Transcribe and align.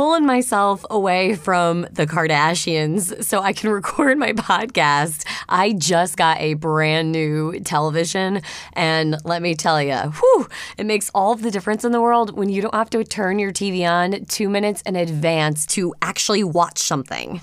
pulling 0.00 0.24
myself 0.24 0.82
away 0.88 1.34
from 1.34 1.82
the 1.90 2.06
Kardashians 2.06 3.22
so 3.22 3.42
I 3.42 3.52
can 3.52 3.68
record 3.80 4.16
my 4.16 4.32
podcast. 4.32 5.26
I 5.46 5.74
just 5.74 6.16
got 6.16 6.40
a 6.40 6.54
brand 6.54 7.12
new 7.12 7.60
television, 7.60 8.40
and 8.72 9.18
let 9.26 9.42
me 9.42 9.54
tell 9.54 9.82
you, 9.82 9.94
whew, 9.94 10.48
it 10.78 10.86
makes 10.86 11.10
all 11.14 11.34
the 11.34 11.50
difference 11.50 11.84
in 11.84 11.92
the 11.92 12.00
world 12.00 12.34
when 12.34 12.48
you 12.48 12.62
don't 12.62 12.74
have 12.74 12.88
to 12.88 13.04
turn 13.04 13.38
your 13.38 13.52
TV 13.52 13.86
on 13.86 14.24
two 14.24 14.48
minutes 14.48 14.80
in 14.86 14.96
advance 14.96 15.66
to 15.66 15.94
actually 16.00 16.44
watch 16.44 16.78
something. 16.78 17.42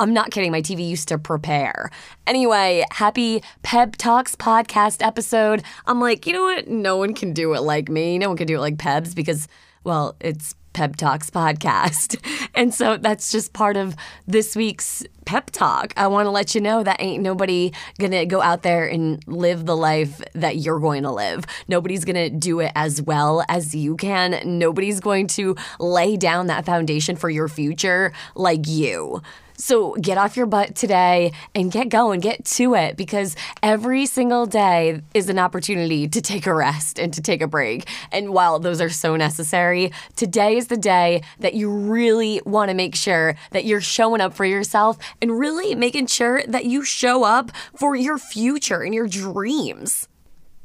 I'm 0.00 0.12
not 0.12 0.32
kidding. 0.32 0.50
My 0.50 0.60
TV 0.60 0.88
used 0.88 1.06
to 1.06 1.18
prepare. 1.18 1.88
Anyway, 2.26 2.84
happy 2.90 3.44
Peb 3.62 3.94
Talks 3.94 4.34
podcast 4.34 5.06
episode. 5.06 5.62
I'm 5.86 6.00
like, 6.00 6.26
you 6.26 6.32
know 6.32 6.42
what? 6.42 6.66
No 6.66 6.96
one 6.96 7.14
can 7.14 7.32
do 7.32 7.54
it 7.54 7.60
like 7.60 7.88
me. 7.88 8.18
No 8.18 8.26
one 8.26 8.36
can 8.36 8.48
do 8.48 8.56
it 8.56 8.60
like 8.60 8.76
Pebs 8.76 9.14
because, 9.14 9.46
well, 9.84 10.16
it's 10.18 10.56
Pep 10.72 10.96
Talks 10.96 11.30
podcast. 11.30 12.18
And 12.54 12.74
so 12.74 12.98
that's 12.98 13.32
just 13.32 13.54
part 13.54 13.78
of 13.78 13.96
this 14.26 14.54
week's 14.54 15.02
pep 15.24 15.50
talk. 15.50 15.94
I 15.96 16.06
want 16.08 16.26
to 16.26 16.30
let 16.30 16.54
you 16.54 16.60
know 16.60 16.82
that 16.82 17.00
ain't 17.00 17.22
nobody 17.22 17.72
going 17.98 18.12
to 18.12 18.26
go 18.26 18.42
out 18.42 18.62
there 18.62 18.86
and 18.86 19.26
live 19.26 19.64
the 19.64 19.76
life 19.76 20.20
that 20.34 20.56
you're 20.56 20.78
going 20.78 21.02
to 21.04 21.10
live. 21.10 21.46
Nobody's 21.66 22.04
going 22.04 22.16
to 22.16 22.28
do 22.28 22.60
it 22.60 22.72
as 22.74 23.00
well 23.00 23.42
as 23.48 23.74
you 23.74 23.96
can. 23.96 24.58
Nobody's 24.58 25.00
going 25.00 25.28
to 25.28 25.56
lay 25.78 26.16
down 26.18 26.48
that 26.48 26.66
foundation 26.66 27.16
for 27.16 27.30
your 27.30 27.48
future 27.48 28.12
like 28.34 28.66
you. 28.66 29.22
So 29.56 29.94
get 29.94 30.18
off 30.18 30.36
your 30.36 30.46
butt 30.46 30.74
today 30.74 31.32
and 31.54 31.70
get 31.70 31.88
going, 31.88 32.20
get 32.20 32.44
to 32.44 32.74
it 32.74 32.96
because 32.96 33.36
every 33.62 34.06
single 34.06 34.46
day 34.46 35.02
is 35.14 35.28
an 35.28 35.38
opportunity 35.38 36.08
to 36.08 36.20
take 36.20 36.46
a 36.46 36.54
rest 36.54 36.98
and 36.98 37.12
to 37.14 37.22
take 37.22 37.42
a 37.42 37.46
break. 37.46 37.88
And 38.10 38.30
while 38.30 38.58
those 38.58 38.80
are 38.80 38.90
so 38.90 39.16
necessary, 39.16 39.92
today 40.16 40.56
is 40.56 40.68
the 40.68 40.76
day 40.76 41.22
that 41.40 41.54
you 41.54 41.70
really 41.70 42.40
want 42.44 42.70
to 42.70 42.74
make 42.74 42.94
sure 42.94 43.36
that 43.50 43.64
you're 43.64 43.80
showing 43.80 44.20
up 44.20 44.34
for 44.34 44.44
yourself 44.44 44.98
and 45.20 45.38
really 45.38 45.74
making 45.74 46.06
sure 46.06 46.42
that 46.46 46.64
you 46.64 46.84
show 46.84 47.24
up 47.24 47.50
for 47.74 47.94
your 47.94 48.18
future 48.18 48.82
and 48.82 48.94
your 48.94 49.06
dreams. 49.06 50.08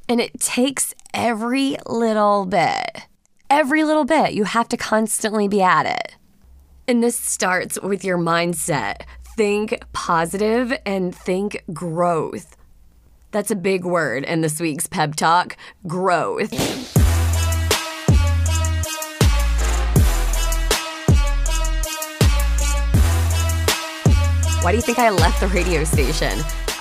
And 0.09 0.21
it 0.21 0.39
takes 0.39 0.93
every 1.13 1.77
little 1.85 2.45
bit. 2.45 3.07
Every 3.49 3.83
little 3.83 4.05
bit. 4.05 4.33
You 4.33 4.45
have 4.45 4.69
to 4.69 4.77
constantly 4.77 5.47
be 5.47 5.61
at 5.61 5.85
it. 5.85 6.15
And 6.89 7.03
this 7.03 7.19
starts 7.19 7.77
with 7.81 8.05
your 8.05 8.17
mindset. 8.17 9.01
Think 9.35 9.77
positive 9.91 10.73
and 10.85 11.13
think 11.13 11.61
growth. 11.73 12.55
That's 13.31 13.51
a 13.51 13.57
big 13.57 13.83
word 13.83 14.23
in 14.23 14.39
this 14.39 14.61
week's 14.61 14.87
pep 14.87 15.15
talk 15.15 15.57
growth. 15.85 16.49
Why 24.63 24.71
do 24.71 24.77
you 24.77 24.81
think 24.81 24.97
I 24.97 25.09
left 25.09 25.41
the 25.41 25.49
radio 25.49 25.83
station? 25.83 26.39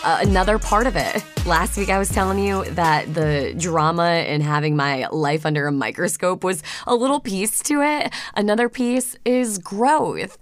Another 0.09 0.57
part 0.61 0.87
of 0.87 0.95
it. 0.95 1.25
Last 1.47 1.77
week, 1.77 1.91
I 1.91 1.99
was 1.99 2.09
telling 2.09 2.39
you 2.39 2.65
that 2.67 3.13
the 3.13 3.57
drama 3.59 4.05
and 4.05 4.41
having 4.41 4.77
my 4.77 5.09
life 5.09 5.45
under 5.45 5.67
a 5.67 5.73
microscope 5.73 6.45
was 6.45 6.63
a 6.87 6.95
little 6.95 7.19
piece 7.19 7.61
to 7.65 7.83
it. 7.83 8.13
Another 8.37 8.69
piece 8.69 9.17
is 9.25 9.59
growth. 9.59 10.39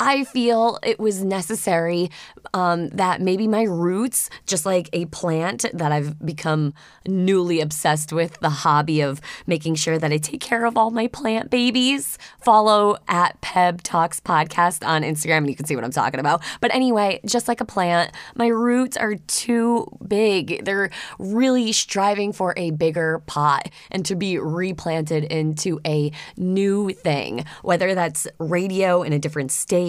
I 0.00 0.24
feel 0.24 0.78
it 0.82 0.98
was 0.98 1.22
necessary 1.22 2.10
um, 2.52 2.88
that 2.88 3.20
maybe 3.20 3.46
my 3.46 3.62
roots, 3.62 4.28
just 4.44 4.66
like 4.66 4.88
a 4.92 5.06
plant 5.06 5.64
that 5.72 5.92
I've 5.92 6.18
become 6.24 6.74
newly 7.06 7.60
obsessed 7.60 8.12
with, 8.12 8.38
the 8.40 8.50
hobby 8.50 9.00
of 9.00 9.20
making 9.46 9.76
sure 9.76 9.98
that 9.98 10.12
I 10.12 10.16
take 10.16 10.40
care 10.40 10.64
of 10.64 10.76
all 10.76 10.90
my 10.90 11.06
plant 11.06 11.48
babies. 11.48 12.18
Follow 12.40 12.96
at 13.06 13.40
Peb 13.40 13.82
Talks 13.82 14.18
Podcast 14.18 14.86
on 14.86 15.02
Instagram 15.02 15.38
and 15.38 15.50
you 15.50 15.56
can 15.56 15.66
see 15.66 15.76
what 15.76 15.84
I'm 15.84 15.92
talking 15.92 16.20
about. 16.20 16.42
But 16.60 16.74
anyway, 16.74 17.20
just 17.24 17.46
like 17.46 17.60
a 17.60 17.64
plant, 17.64 18.12
my 18.34 18.48
roots 18.48 18.96
are 18.96 19.14
too 19.14 19.86
big. 20.06 20.64
They're 20.64 20.90
really 21.20 21.70
striving 21.70 22.32
for 22.32 22.52
a 22.56 22.72
bigger 22.72 23.22
pot 23.26 23.70
and 23.92 24.04
to 24.06 24.16
be 24.16 24.38
replanted 24.38 25.24
into 25.24 25.80
a 25.86 26.10
new 26.36 26.90
thing, 26.90 27.44
whether 27.62 27.94
that's 27.94 28.26
radio 28.38 29.02
in 29.02 29.12
a 29.12 29.18
different 29.18 29.52
state 29.52 29.84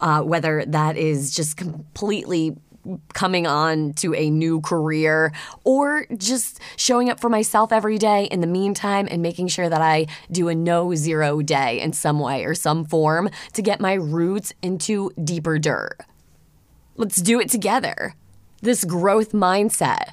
uh, 0.00 0.22
whether 0.22 0.64
that 0.66 0.96
is 0.96 1.34
just 1.34 1.56
completely 1.56 2.56
coming 3.14 3.46
on 3.46 3.92
to 3.94 4.14
a 4.14 4.28
new 4.28 4.60
career 4.60 5.32
or 5.64 6.06
just 6.16 6.60
showing 6.76 7.08
up 7.10 7.20
for 7.20 7.28
myself 7.28 7.72
every 7.72 7.98
day 7.98 8.24
in 8.24 8.40
the 8.40 8.46
meantime 8.46 9.06
and 9.10 9.22
making 9.22 9.48
sure 9.48 9.68
that 9.68 9.80
I 9.80 10.06
do 10.30 10.48
a 10.48 10.54
no 10.54 10.94
zero 10.94 11.42
day 11.42 11.80
in 11.80 11.92
some 11.92 12.18
way 12.18 12.44
or 12.44 12.54
some 12.54 12.84
form 12.84 13.30
to 13.52 13.62
get 13.62 13.80
my 13.80 13.94
roots 13.94 14.52
into 14.62 15.10
deeper 15.22 15.58
dirt. 15.58 15.98
Let's 16.96 17.22
do 17.22 17.40
it 17.40 17.48
together. 17.48 18.14
This 18.60 18.84
growth 18.84 19.32
mindset 19.32 20.10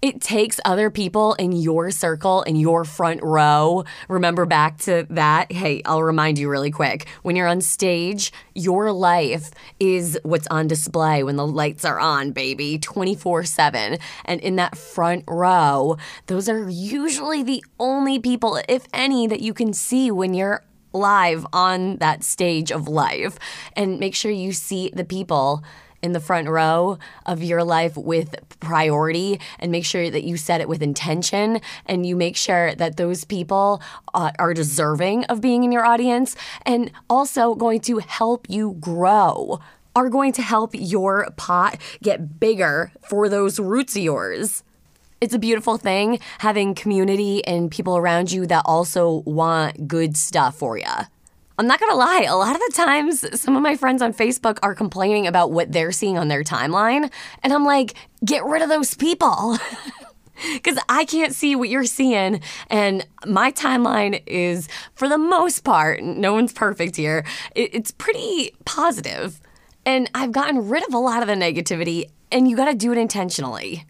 it 0.00 0.20
takes 0.20 0.60
other 0.64 0.90
people 0.90 1.34
in 1.34 1.52
your 1.52 1.90
circle, 1.90 2.42
in 2.42 2.56
your 2.56 2.84
front 2.84 3.22
row. 3.22 3.84
Remember 4.08 4.46
back 4.46 4.78
to 4.78 5.06
that? 5.10 5.50
Hey, 5.50 5.82
I'll 5.84 6.02
remind 6.02 6.38
you 6.38 6.48
really 6.48 6.70
quick. 6.70 7.08
When 7.22 7.34
you're 7.34 7.48
on 7.48 7.60
stage, 7.60 8.32
your 8.54 8.92
life 8.92 9.50
is 9.80 10.18
what's 10.22 10.46
on 10.48 10.68
display 10.68 11.22
when 11.22 11.36
the 11.36 11.46
lights 11.46 11.84
are 11.84 11.98
on, 11.98 12.30
baby, 12.30 12.78
24 12.78 13.44
7. 13.44 13.98
And 14.24 14.40
in 14.40 14.56
that 14.56 14.76
front 14.78 15.24
row, 15.26 15.96
those 16.26 16.48
are 16.48 16.68
usually 16.68 17.42
the 17.42 17.64
only 17.80 18.18
people, 18.18 18.60
if 18.68 18.86
any, 18.92 19.26
that 19.26 19.40
you 19.40 19.52
can 19.52 19.72
see 19.72 20.10
when 20.10 20.34
you're 20.34 20.62
live 20.92 21.46
on 21.52 21.96
that 21.96 22.22
stage 22.22 22.70
of 22.70 22.88
life. 22.88 23.38
And 23.74 23.98
make 23.98 24.14
sure 24.14 24.30
you 24.30 24.52
see 24.52 24.90
the 24.94 25.04
people 25.04 25.62
in 26.02 26.12
the 26.12 26.20
front 26.20 26.48
row 26.48 26.98
of 27.26 27.42
your 27.42 27.64
life 27.64 27.96
with 27.96 28.36
priority 28.60 29.40
and 29.58 29.72
make 29.72 29.84
sure 29.84 30.10
that 30.10 30.24
you 30.24 30.36
set 30.36 30.60
it 30.60 30.68
with 30.68 30.82
intention 30.82 31.60
and 31.86 32.06
you 32.06 32.16
make 32.16 32.36
sure 32.36 32.74
that 32.74 32.96
those 32.96 33.24
people 33.24 33.82
uh, 34.14 34.30
are 34.38 34.54
deserving 34.54 35.24
of 35.24 35.40
being 35.40 35.64
in 35.64 35.72
your 35.72 35.84
audience 35.84 36.36
and 36.62 36.90
also 37.10 37.54
going 37.54 37.80
to 37.80 37.98
help 37.98 38.46
you 38.48 38.76
grow 38.80 39.60
are 39.96 40.08
going 40.08 40.32
to 40.32 40.42
help 40.42 40.70
your 40.74 41.28
pot 41.36 41.80
get 42.02 42.38
bigger 42.38 42.92
for 43.08 43.28
those 43.28 43.58
roots 43.58 43.96
of 43.96 44.02
yours. 44.02 44.62
It's 45.20 45.34
a 45.34 45.38
beautiful 45.40 45.76
thing 45.76 46.20
having 46.38 46.74
community 46.76 47.44
and 47.44 47.68
people 47.68 47.96
around 47.96 48.30
you 48.30 48.46
that 48.46 48.62
also 48.64 49.24
want 49.26 49.88
good 49.88 50.16
stuff 50.16 50.56
for 50.56 50.78
you. 50.78 50.84
I'm 51.58 51.66
not 51.66 51.80
gonna 51.80 51.96
lie, 51.96 52.24
a 52.28 52.36
lot 52.36 52.54
of 52.54 52.62
the 52.68 52.72
times, 52.72 53.40
some 53.40 53.56
of 53.56 53.62
my 53.62 53.76
friends 53.76 54.00
on 54.00 54.14
Facebook 54.14 54.60
are 54.62 54.76
complaining 54.76 55.26
about 55.26 55.50
what 55.50 55.72
they're 55.72 55.90
seeing 55.90 56.16
on 56.16 56.28
their 56.28 56.44
timeline. 56.44 57.10
And 57.42 57.52
I'm 57.52 57.64
like, 57.64 57.94
get 58.24 58.44
rid 58.44 58.62
of 58.62 58.68
those 58.68 58.94
people. 58.94 59.58
Because 60.54 60.78
I 60.88 61.04
can't 61.04 61.34
see 61.34 61.56
what 61.56 61.68
you're 61.68 61.84
seeing. 61.84 62.40
And 62.70 63.04
my 63.26 63.50
timeline 63.50 64.22
is, 64.24 64.68
for 64.94 65.08
the 65.08 65.18
most 65.18 65.64
part, 65.64 66.00
no 66.00 66.32
one's 66.32 66.52
perfect 66.52 66.94
here, 66.94 67.24
it's 67.56 67.90
pretty 67.90 68.52
positive. 68.64 69.40
And 69.84 70.08
I've 70.14 70.30
gotten 70.30 70.68
rid 70.68 70.86
of 70.86 70.94
a 70.94 70.98
lot 70.98 71.22
of 71.22 71.26
the 71.26 71.34
negativity, 71.34 72.04
and 72.30 72.48
you 72.48 72.56
gotta 72.56 72.76
do 72.76 72.92
it 72.92 72.98
intentionally. 72.98 73.84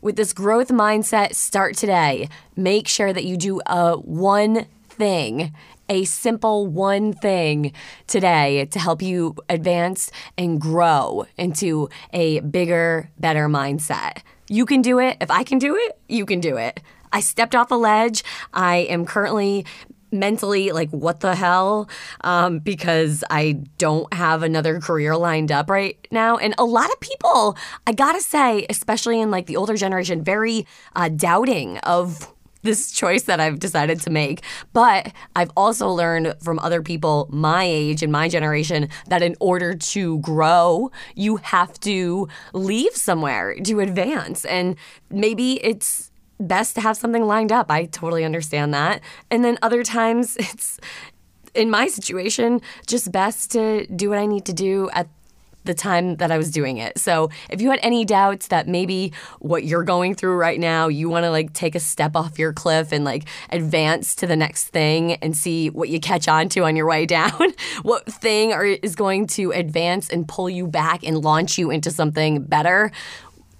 With 0.00 0.14
this 0.14 0.32
growth 0.32 0.68
mindset, 0.68 1.34
start 1.34 1.76
today. 1.76 2.28
Make 2.54 2.86
sure 2.86 3.12
that 3.12 3.24
you 3.24 3.36
do 3.36 3.60
a 3.66 3.96
one 3.96 4.66
thing 4.94 5.52
a 5.88 6.04
simple 6.04 6.66
one 6.66 7.12
thing 7.12 7.72
today 8.06 8.64
to 8.66 8.78
help 8.78 9.02
you 9.02 9.34
advance 9.48 10.10
and 10.38 10.60
grow 10.60 11.26
into 11.36 11.88
a 12.12 12.40
bigger, 12.40 13.10
better 13.18 13.48
mindset. 13.48 14.18
You 14.48 14.66
can 14.66 14.82
do 14.82 14.98
it. 14.98 15.16
If 15.20 15.30
I 15.30 15.42
can 15.42 15.58
do 15.58 15.76
it, 15.76 15.98
you 16.08 16.26
can 16.26 16.40
do 16.40 16.56
it. 16.56 16.80
I 17.12 17.20
stepped 17.20 17.54
off 17.54 17.70
a 17.70 17.76
ledge. 17.76 18.24
I 18.52 18.76
am 18.76 19.04
currently 19.06 19.64
mentally 20.10 20.70
like 20.70 20.90
what 20.90 21.20
the 21.20 21.34
hell 21.34 21.88
um, 22.20 22.60
because 22.60 23.24
i 23.30 23.52
don't 23.78 24.12
have 24.14 24.44
another 24.44 24.80
career 24.80 25.16
lined 25.16 25.50
up 25.50 25.68
right 25.68 26.06
now 26.12 26.36
and 26.36 26.54
a 26.56 26.64
lot 26.64 26.88
of 26.90 27.00
people 27.00 27.56
i 27.88 27.92
gotta 27.92 28.20
say 28.20 28.64
especially 28.70 29.20
in 29.20 29.32
like 29.32 29.46
the 29.46 29.56
older 29.56 29.76
generation 29.76 30.22
very 30.22 30.64
uh, 30.94 31.08
doubting 31.08 31.78
of 31.78 32.32
this 32.64 32.90
choice 32.90 33.22
that 33.22 33.38
I've 33.38 33.60
decided 33.60 34.00
to 34.00 34.10
make. 34.10 34.42
But 34.72 35.12
I've 35.36 35.50
also 35.56 35.88
learned 35.88 36.34
from 36.42 36.58
other 36.58 36.82
people 36.82 37.28
my 37.30 37.64
age 37.64 38.02
and 38.02 38.10
my 38.10 38.28
generation 38.28 38.88
that 39.08 39.22
in 39.22 39.36
order 39.38 39.74
to 39.74 40.18
grow, 40.18 40.90
you 41.14 41.36
have 41.36 41.78
to 41.80 42.28
leave 42.52 42.96
somewhere 42.96 43.54
to 43.54 43.80
advance. 43.80 44.44
And 44.44 44.76
maybe 45.10 45.64
it's 45.64 46.10
best 46.40 46.74
to 46.74 46.80
have 46.80 46.96
something 46.96 47.26
lined 47.26 47.52
up. 47.52 47.70
I 47.70 47.84
totally 47.86 48.24
understand 48.24 48.74
that. 48.74 49.00
And 49.30 49.44
then 49.44 49.58
other 49.62 49.82
times 49.84 50.36
it's 50.40 50.80
in 51.54 51.70
my 51.70 51.86
situation 51.86 52.60
just 52.86 53.12
best 53.12 53.52
to 53.52 53.86
do 53.86 54.10
what 54.10 54.18
I 54.18 54.26
need 54.26 54.44
to 54.46 54.52
do 54.52 54.90
at 54.92 55.08
the 55.64 55.74
time 55.74 56.16
that 56.16 56.30
I 56.30 56.38
was 56.38 56.50
doing 56.50 56.78
it. 56.78 56.98
So 56.98 57.30
if 57.50 57.60
you 57.60 57.70
had 57.70 57.80
any 57.82 58.04
doubts 58.04 58.48
that 58.48 58.68
maybe 58.68 59.12
what 59.40 59.64
you're 59.64 59.84
going 59.84 60.14
through 60.14 60.36
right 60.36 60.60
now, 60.60 60.88
you 60.88 61.08
want 61.08 61.24
to 61.24 61.30
like 61.30 61.52
take 61.52 61.74
a 61.74 61.80
step 61.80 62.16
off 62.16 62.38
your 62.38 62.52
cliff 62.52 62.92
and 62.92 63.04
like 63.04 63.24
advance 63.50 64.14
to 64.16 64.26
the 64.26 64.36
next 64.36 64.68
thing 64.68 65.14
and 65.14 65.36
see 65.36 65.70
what 65.70 65.88
you 65.88 66.00
catch 66.00 66.28
on 66.28 66.48
to 66.50 66.64
on 66.64 66.76
your 66.76 66.86
way 66.86 67.06
down, 67.14 67.52
what 67.82 68.06
thing 68.06 68.52
are, 68.52 68.64
is 68.64 68.94
going 68.94 69.26
to 69.26 69.50
advance 69.52 70.08
and 70.10 70.28
pull 70.28 70.48
you 70.48 70.66
back 70.66 71.02
and 71.02 71.22
launch 71.22 71.58
you 71.58 71.70
into 71.70 71.90
something 71.90 72.42
better. 72.42 72.90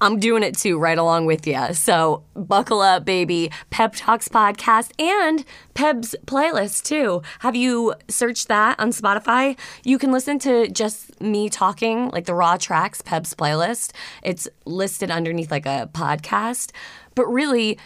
I'm 0.04 0.20
doing 0.20 0.42
it 0.42 0.54
too, 0.54 0.78
right 0.78 0.98
along 0.98 1.24
with 1.24 1.46
you. 1.46 1.72
So 1.72 2.24
buckle 2.34 2.82
up, 2.82 3.06
baby. 3.06 3.50
Pep 3.70 3.94
Talks 3.96 4.28
podcast 4.28 4.90
and 5.00 5.46
Peb's 5.72 6.14
playlist 6.26 6.82
too. 6.82 7.22
Have 7.38 7.56
you 7.56 7.94
searched 8.06 8.48
that 8.48 8.78
on 8.78 8.90
Spotify? 8.90 9.58
You 9.82 9.98
can 9.98 10.12
listen 10.12 10.38
to 10.40 10.68
just 10.68 11.18
me 11.22 11.48
talking, 11.48 12.10
like 12.10 12.26
the 12.26 12.34
raw 12.34 12.58
tracks, 12.58 13.00
Peb's 13.00 13.32
playlist. 13.32 13.92
It's 14.22 14.46
listed 14.66 15.10
underneath 15.10 15.50
like 15.50 15.64
a 15.64 15.88
podcast. 15.94 16.72
But 17.14 17.26
really, 17.26 17.78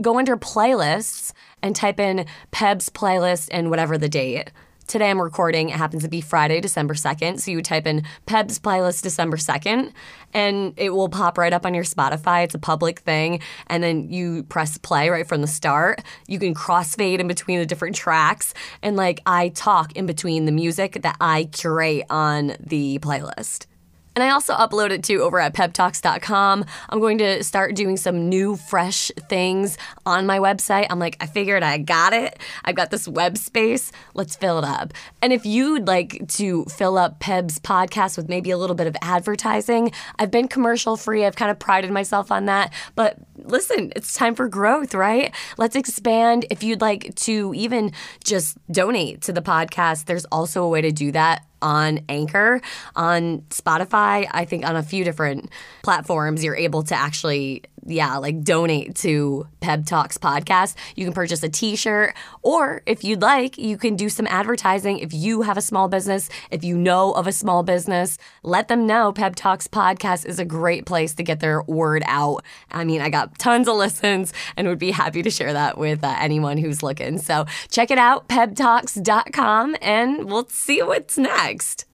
go 0.00 0.18
under 0.18 0.38
playlists 0.38 1.34
and 1.62 1.76
type 1.76 2.00
in 2.00 2.24
Peb's 2.52 2.88
playlist 2.88 3.48
and 3.50 3.68
whatever 3.68 3.98
the 3.98 4.08
date. 4.08 4.50
Today 4.86 5.10
I'm 5.10 5.20
recording. 5.20 5.70
It 5.70 5.76
happens 5.76 6.04
to 6.04 6.08
be 6.08 6.20
Friday, 6.20 6.60
December 6.60 6.94
2nd. 6.94 7.40
So 7.40 7.50
you 7.50 7.60
type 7.60 7.88
in 7.88 8.04
Peb's 8.26 8.60
playlist 8.60 9.02
December 9.02 9.36
2nd 9.36 9.92
and 10.32 10.74
it 10.76 10.90
will 10.90 11.08
pop 11.08 11.38
right 11.38 11.52
up 11.52 11.66
on 11.66 11.74
your 11.74 11.82
Spotify. 11.82 12.44
It's 12.44 12.54
a 12.54 12.58
public 12.60 13.00
thing. 13.00 13.40
And 13.66 13.82
then 13.82 14.12
you 14.12 14.44
press 14.44 14.78
play 14.78 15.08
right 15.08 15.26
from 15.26 15.40
the 15.40 15.48
start. 15.48 16.02
You 16.28 16.38
can 16.38 16.54
crossfade 16.54 17.18
in 17.18 17.26
between 17.26 17.58
the 17.58 17.66
different 17.66 17.96
tracks. 17.96 18.54
And 18.80 18.94
like 18.94 19.22
I 19.26 19.48
talk 19.48 19.90
in 19.96 20.06
between 20.06 20.44
the 20.44 20.52
music 20.52 21.02
that 21.02 21.16
I 21.20 21.48
curate 21.50 22.04
on 22.08 22.54
the 22.60 23.00
playlist. 23.00 23.66
And 24.16 24.22
I 24.24 24.30
also 24.30 24.54
upload 24.54 24.92
it 24.92 25.04
to 25.04 25.16
over 25.16 25.38
at 25.38 25.52
peptalks.com. 25.52 26.64
I'm 26.88 27.00
going 27.00 27.18
to 27.18 27.44
start 27.44 27.74
doing 27.74 27.98
some 27.98 28.30
new, 28.30 28.56
fresh 28.56 29.12
things 29.28 29.76
on 30.06 30.24
my 30.24 30.38
website. 30.38 30.86
I'm 30.88 30.98
like, 30.98 31.18
I 31.20 31.26
figured 31.26 31.62
I 31.62 31.76
got 31.76 32.14
it. 32.14 32.38
I've 32.64 32.76
got 32.76 32.90
this 32.90 33.06
web 33.06 33.36
space. 33.36 33.92
Let's 34.14 34.34
fill 34.34 34.58
it 34.58 34.64
up. 34.64 34.94
And 35.20 35.34
if 35.34 35.44
you'd 35.44 35.86
like 35.86 36.26
to 36.28 36.64
fill 36.64 36.96
up 36.96 37.20
Peb's 37.20 37.58
podcast 37.58 38.16
with 38.16 38.26
maybe 38.30 38.50
a 38.50 38.56
little 38.56 38.74
bit 38.74 38.86
of 38.86 38.96
advertising, 39.02 39.92
I've 40.18 40.30
been 40.30 40.48
commercial 40.48 40.96
free. 40.96 41.26
I've 41.26 41.36
kind 41.36 41.50
of 41.50 41.58
prided 41.58 41.90
myself 41.90 42.32
on 42.32 42.46
that. 42.46 42.72
But 42.94 43.18
listen, 43.36 43.92
it's 43.94 44.14
time 44.14 44.34
for 44.34 44.48
growth, 44.48 44.94
right? 44.94 45.34
Let's 45.58 45.76
expand. 45.76 46.46
If 46.48 46.62
you'd 46.62 46.80
like 46.80 47.14
to 47.16 47.52
even 47.54 47.92
just 48.24 48.56
donate 48.72 49.20
to 49.22 49.34
the 49.34 49.42
podcast, 49.42 50.06
there's 50.06 50.24
also 50.26 50.62
a 50.62 50.68
way 50.70 50.80
to 50.80 50.90
do 50.90 51.12
that 51.12 51.44
on 51.66 51.98
Anchor, 52.08 52.60
on 52.94 53.40
Spotify, 53.50 54.28
I 54.30 54.44
think 54.44 54.64
on 54.64 54.76
a 54.76 54.84
few 54.84 55.02
different 55.02 55.50
platforms, 55.82 56.44
you're 56.44 56.54
able 56.54 56.84
to 56.84 56.94
actually 56.94 57.64
yeah, 57.86 58.16
like 58.16 58.42
donate 58.42 58.94
to 58.96 59.46
Peb 59.60 59.86
Talks 59.86 60.18
podcast. 60.18 60.74
You 60.94 61.04
can 61.04 61.14
purchase 61.14 61.42
a 61.42 61.48
t 61.48 61.76
shirt, 61.76 62.14
or 62.42 62.82
if 62.86 63.04
you'd 63.04 63.22
like, 63.22 63.58
you 63.58 63.78
can 63.78 63.96
do 63.96 64.08
some 64.08 64.26
advertising. 64.26 64.98
If 64.98 65.12
you 65.12 65.42
have 65.42 65.56
a 65.56 65.62
small 65.62 65.88
business, 65.88 66.28
if 66.50 66.64
you 66.64 66.76
know 66.76 67.12
of 67.12 67.26
a 67.26 67.32
small 67.32 67.62
business, 67.62 68.18
let 68.42 68.68
them 68.68 68.86
know 68.86 69.12
Peb 69.12 69.34
Talks 69.34 69.66
podcast 69.66 70.26
is 70.26 70.38
a 70.38 70.44
great 70.44 70.86
place 70.86 71.14
to 71.14 71.22
get 71.22 71.40
their 71.40 71.62
word 71.62 72.02
out. 72.06 72.44
I 72.70 72.84
mean, 72.84 73.00
I 73.00 73.08
got 73.08 73.38
tons 73.38 73.68
of 73.68 73.76
listens 73.76 74.32
and 74.56 74.68
would 74.68 74.78
be 74.78 74.90
happy 74.90 75.22
to 75.22 75.30
share 75.30 75.52
that 75.52 75.78
with 75.78 76.04
uh, 76.04 76.14
anyone 76.18 76.58
who's 76.58 76.82
looking. 76.82 77.18
So 77.18 77.46
check 77.70 77.90
it 77.90 77.98
out, 77.98 78.28
pebtalks.com, 78.28 79.76
and 79.80 80.24
we'll 80.24 80.48
see 80.48 80.82
what's 80.82 81.18
next. 81.18 81.86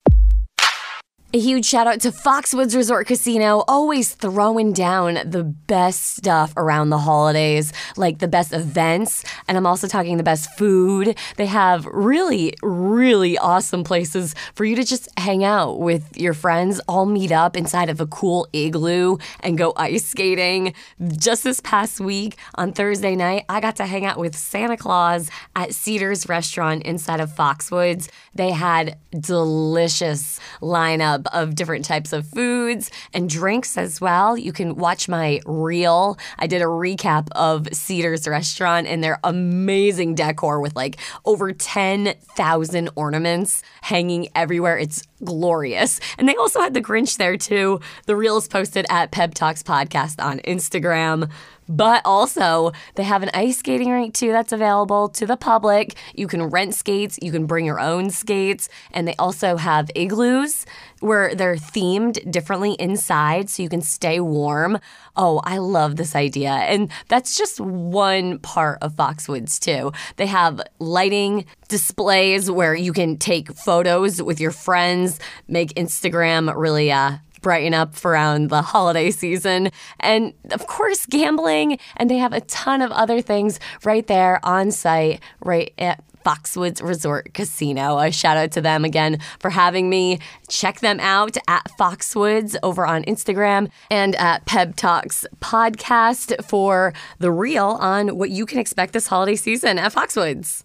A 1.35 1.39
huge 1.39 1.65
shout 1.65 1.87
out 1.87 1.99
to 2.01 2.11
Foxwoods 2.11 2.77
Resort 2.77 3.07
Casino, 3.07 3.65
always 3.67 4.15
throwing 4.15 4.75
down 4.75 5.19
the 5.25 5.45
best 5.45 6.17
stuff 6.17 6.53
around 6.59 6.91
the 6.91 6.99
holidays, 6.99 7.73
like 7.97 8.19
the 8.19 8.29
best 8.29 8.53
events. 8.53 9.25
And 9.49 9.57
I'm 9.57 9.67
also 9.67 9.89
talking 9.89 10.19
the 10.19 10.23
best 10.23 10.53
food. 10.59 11.17
They 11.39 11.47
have 11.47 11.87
really, 11.87 12.53
really 12.63 13.39
awesome 13.39 13.83
places 13.83 14.35
for 14.55 14.67
you 14.67 14.77
to 14.77 14.85
just 14.85 15.09
hang 15.19 15.43
out 15.43 15.81
with 15.81 16.15
your 16.19 16.35
friends, 16.35 16.83
all 16.87 17.07
meet 17.07 17.33
up 17.33 17.57
inside 17.57 17.89
of 17.89 17.99
a 17.99 18.07
cool 18.07 18.47
igloo 18.53 19.17
and 19.41 19.57
go 19.57 19.73
ice 19.75 20.05
skating. 20.05 20.75
Just 21.17 21.45
this 21.45 21.61
past 21.61 21.99
week 21.99 22.37
on 22.57 22.75
Thursday 22.75 23.17
night, 23.17 23.47
I 23.49 23.61
got 23.61 23.77
to 23.77 23.87
hang 23.87 24.05
out 24.05 24.19
with 24.19 24.37
Santa 24.37 24.77
Claus 24.77 25.31
at 25.57 25.73
Cedars 25.73 26.29
Restaurant 26.29 26.83
inside 26.83 27.21
of 27.21 27.35
Foxwoods. 27.35 28.11
They 28.35 28.51
had 28.51 28.99
delicious 29.19 30.39
lineup 30.61 31.22
of 31.29 31.55
different 31.55 31.85
types 31.85 32.13
of 32.13 32.27
foods 32.27 32.91
and 33.13 33.29
drinks 33.29 33.77
as 33.79 34.01
well. 34.01 34.37
You 34.37 34.53
can 34.53 34.77
watch 34.77 35.09
my 35.09 35.41
reel. 35.47 36.19
I 36.39 36.47
did 36.47 36.63
a 36.63 36.67
recap 36.67 37.29
of 37.33 37.69
Cedar's 37.73 38.27
restaurant 38.27 38.87
and 38.87 39.03
their 39.03 39.19
amazing 39.25 40.15
decor 40.15 40.61
with 40.61 40.75
like 40.77 40.97
over 41.25 41.53
10,000 41.53 42.91
ornaments 42.95 43.63
hanging 43.83 44.29
everywhere. 44.35 44.79
It's 44.79 45.03
glorious. 45.25 46.01
And 46.19 46.29
they 46.29 46.35
also 46.37 46.61
had 46.61 46.75
the 46.75 46.83
Grinch 46.83 47.17
there 47.17 47.37
too. 47.37 47.81
The 48.07 48.17
reel 48.17 48.37
is 48.37 48.49
posted 48.49 48.87
at 48.89 49.13
Peb 49.13 49.35
Talks 49.35 49.63
Podcast 49.63 50.23
on 50.23 50.41
Instagram. 50.41 51.31
But 51.69 52.03
also, 52.05 52.73
they 52.97 53.05
have 53.05 53.23
an 53.23 53.31
ice 53.35 53.59
skating 53.59 53.91
rink 53.91 54.15
too 54.15 54.33
that's 54.33 54.53
available 54.53 55.09
to 55.11 55.27
the 55.27 55.37
public. 55.37 55.97
You 56.15 56.27
can 56.27 56.43
rent 56.45 56.75
skates, 56.75 57.19
you 57.23 57.33
can 57.33 57.47
bring 57.47 57.65
your 57.65 57.81
own 57.81 58.11
skates, 58.11 58.69
and 58.91 59.07
they 59.07 59.15
also 59.17 59.57
have 59.57 59.91
igloos 59.95 60.67
where 61.01 61.35
they're 61.35 61.57
themed 61.57 62.31
differently 62.31 62.73
inside 62.75 63.51
so 63.51 63.63
you 63.63 63.69
can 63.69 63.81
stay 63.81 64.21
warm. 64.21 64.79
Oh, 65.17 65.41
I 65.45 65.59
love 65.59 65.97
this 65.97 66.15
idea. 66.15 66.51
And 66.51 66.91
that's 67.09 67.37
just 67.37 67.61
one 67.61 68.39
part 68.39 68.79
of 68.83 68.95
Foxwoods, 68.95 69.59
too. 69.59 69.93
They 70.17 70.27
have 70.27 70.61
lighting 70.79 71.45
displays 71.69 72.51
where 72.51 72.75
you 72.75 72.93
can 72.93 73.17
take 73.19 73.53
photos 73.53 74.23
with 74.23 74.41
your 74.41 74.53
friends, 74.53 75.19
make 75.49 75.75
Instagram 75.75 76.55
really 76.57 76.93
uh, 76.93 77.19
brighten 77.43 77.75
up 77.75 78.03
around 78.05 78.49
the 78.49 78.63
holiday 78.63 79.11
season. 79.11 79.71
And 80.01 80.33
of 80.51 80.67
course, 80.67 81.07
gambling. 81.07 81.79
And 81.97 82.09
they 82.09 82.19
have 82.19 82.33
a 82.33 82.41
ton 82.43 82.81
of 82.81 82.91
other 82.93 83.21
things 83.21 83.61
right 83.85 84.07
there 84.07 84.41
on 84.45 84.71
site, 84.71 85.21
right 85.41 85.73
at 85.79 86.03
Foxwoods 86.25 86.83
Resort 86.83 87.35
Casino. 87.35 87.99
A 87.99 88.11
shout 88.11 88.37
out 88.37 88.53
to 88.53 88.61
them 88.61 88.85
again 88.85 89.19
for 89.41 89.51
having 89.51 89.91
me. 89.91 90.19
Check 90.49 90.81
them 90.81 91.01
out 91.01 91.37
at 91.49 91.67
Foxwoods 91.79 92.57
over 92.63 92.87
on 92.87 93.05
Instagram 93.05 93.71
and 93.91 94.15
at 94.17 94.45
Peb 94.47 94.77
Talks 94.77 95.27
podcast 95.41 96.45
for 96.45 96.93
the 97.19 97.31
reel 97.31 97.77
on 97.81 98.17
what 98.17 98.31
you 98.31 98.47
can 98.47 98.59
expect 98.59 98.93
this 98.93 99.07
holiday 99.07 99.37
season 99.37 99.79
at 99.79 99.93
Foxwoods. 99.93 100.63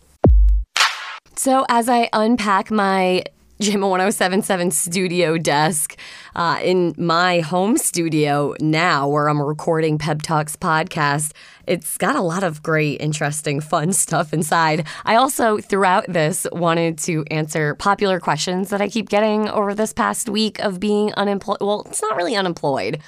So, 1.35 1.65
as 1.69 1.87
I 1.87 2.09
unpack 2.13 2.71
my 2.71 3.23
Jammin' 3.59 3.89
1077 3.89 4.69
studio 4.69 5.37
desk 5.39 5.97
uh, 6.35 6.59
in 6.61 6.93
my 6.95 7.39
home 7.39 7.75
studio 7.77 8.53
now, 8.59 9.07
where 9.07 9.27
I'm 9.27 9.41
recording 9.41 9.97
Peb 9.97 10.21
Talks 10.21 10.55
podcast. 10.55 11.31
It's 11.65 11.97
got 11.97 12.15
a 12.15 12.21
lot 12.21 12.43
of 12.43 12.61
great, 12.61 13.01
interesting, 13.01 13.59
fun 13.59 13.93
stuff 13.93 14.31
inside. 14.31 14.85
I 15.05 15.15
also, 15.15 15.57
throughout 15.57 16.05
this, 16.07 16.45
wanted 16.51 16.99
to 16.99 17.25
answer 17.31 17.73
popular 17.73 18.19
questions 18.19 18.69
that 18.69 18.79
I 18.79 18.89
keep 18.89 19.09
getting 19.09 19.49
over 19.49 19.73
this 19.73 19.91
past 19.91 20.29
week 20.29 20.59
of 20.59 20.79
being 20.79 21.11
unemployed. 21.15 21.57
Well, 21.59 21.81
it's 21.87 22.01
not 22.01 22.15
really 22.15 22.35
unemployed, 22.35 22.99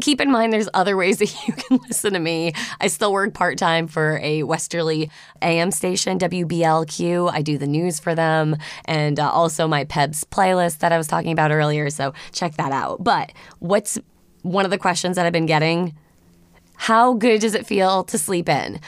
keep 0.00 0.20
in 0.20 0.30
mind 0.30 0.52
there's 0.52 0.68
other 0.74 0.96
ways 0.96 1.18
that 1.18 1.34
you 1.46 1.52
can 1.54 1.78
listen 1.88 2.12
to 2.12 2.18
me. 2.18 2.52
I 2.80 2.88
still 2.88 3.12
work 3.12 3.34
part 3.34 3.58
time 3.58 3.86
for 3.86 4.18
a 4.22 4.42
Westerly 4.42 5.10
AM 5.42 5.70
station, 5.70 6.18
WBLQ. 6.18 7.32
I 7.32 7.42
do 7.42 7.58
the 7.58 7.66
news 7.66 8.00
for 8.00 8.14
them 8.14 8.56
and 8.84 9.18
uh, 9.18 9.30
also 9.30 9.66
my 9.66 9.84
PEBS 9.84 10.24
playlist 10.24 10.78
that 10.78 10.92
I 10.92 10.98
was 10.98 11.06
talking 11.06 11.32
about 11.32 11.50
earlier. 11.50 11.90
So 11.90 12.12
check 12.32 12.54
that 12.56 12.72
out. 12.72 13.02
But 13.02 13.32
what's 13.58 13.98
one 14.42 14.64
of 14.64 14.70
the 14.70 14.78
questions 14.78 15.16
that 15.16 15.26
I've 15.26 15.32
been 15.32 15.46
getting? 15.46 15.94
How 16.76 17.14
good 17.14 17.40
does 17.40 17.54
it 17.54 17.66
feel 17.66 18.04
to 18.04 18.18
sleep 18.18 18.48
in? 18.48 18.80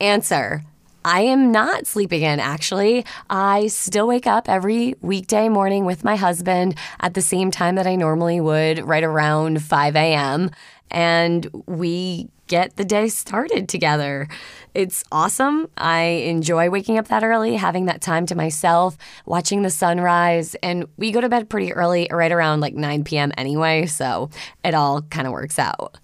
Answer 0.00 0.62
I 1.08 1.22
am 1.22 1.50
not 1.50 1.86
sleeping 1.86 2.20
in, 2.20 2.38
actually. 2.38 3.02
I 3.30 3.68
still 3.68 4.06
wake 4.06 4.26
up 4.26 4.46
every 4.46 4.94
weekday 5.00 5.48
morning 5.48 5.86
with 5.86 6.04
my 6.04 6.16
husband 6.16 6.74
at 7.00 7.14
the 7.14 7.22
same 7.22 7.50
time 7.50 7.76
that 7.76 7.86
I 7.86 7.96
normally 7.96 8.42
would, 8.42 8.80
right 8.86 9.02
around 9.02 9.62
5 9.62 9.96
a.m. 9.96 10.50
And 10.90 11.48
we 11.64 12.28
get 12.46 12.76
the 12.76 12.84
day 12.84 13.08
started 13.08 13.70
together. 13.70 14.28
It's 14.74 15.02
awesome. 15.10 15.70
I 15.78 16.02
enjoy 16.02 16.68
waking 16.68 16.98
up 16.98 17.08
that 17.08 17.24
early, 17.24 17.56
having 17.56 17.86
that 17.86 18.02
time 18.02 18.26
to 18.26 18.34
myself, 18.34 18.98
watching 19.24 19.62
the 19.62 19.70
sunrise, 19.70 20.56
and 20.62 20.84
we 20.98 21.10
go 21.10 21.22
to 21.22 21.30
bed 21.30 21.48
pretty 21.48 21.72
early, 21.72 22.06
right 22.10 22.30
around 22.30 22.60
like 22.60 22.74
9 22.74 23.04
p.m. 23.04 23.32
anyway, 23.38 23.86
so 23.86 24.28
it 24.62 24.74
all 24.74 25.00
kind 25.00 25.26
of 25.26 25.32
works 25.32 25.58
out. 25.58 25.96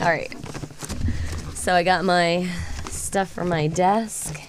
All 0.00 0.06
right. 0.06 0.34
So 1.54 1.74
I 1.74 1.82
got 1.82 2.06
my 2.06 2.48
stuff 2.88 3.30
from 3.30 3.50
my 3.50 3.66
desk. 3.66 4.40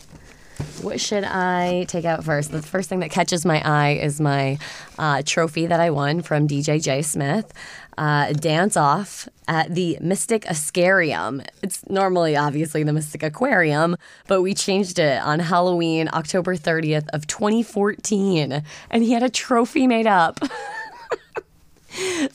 what 0.81 1.01
should 1.01 1.25
I 1.25 1.83
take 1.89 2.05
out 2.05 2.23
first? 2.23 2.51
The 2.51 2.61
first 2.61 2.87
thing 2.87 3.01
that 3.01 3.11
catches 3.11 3.45
my 3.45 3.61
eye 3.65 3.99
is 4.01 4.21
my 4.21 4.57
uh, 4.97 5.23
trophy 5.25 5.65
that 5.65 5.81
I 5.81 5.89
won 5.89 6.21
from 6.21 6.47
DJ 6.47 6.81
J 6.81 7.01
Smith. 7.01 7.51
Uh, 7.97 8.31
dance 8.31 8.77
off 8.77 9.27
at 9.49 9.75
the 9.75 9.97
Mystic 9.99 10.43
Ascarium. 10.43 11.45
It's 11.61 11.87
normally 11.89 12.37
obviously 12.37 12.83
the 12.83 12.93
Mystic 12.93 13.21
Aquarium, 13.21 13.97
but 14.27 14.41
we 14.41 14.53
changed 14.53 14.99
it 14.99 15.21
on 15.21 15.39
Halloween, 15.39 16.09
October 16.13 16.55
30th 16.55 17.09
of 17.11 17.27
2014, 17.27 18.63
and 18.89 19.03
he 19.03 19.11
had 19.11 19.21
a 19.21 19.29
trophy 19.29 19.85
made 19.85 20.07
up. 20.07 20.39